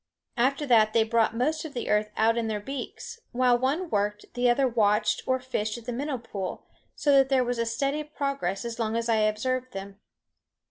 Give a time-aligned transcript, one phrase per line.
[0.37, 3.19] After that they brought most of the earth out in their beaks.
[3.33, 7.43] While one worked, the other watched or fished at the minnow pool, so that there
[7.43, 9.99] was steady progress as long as I observed them.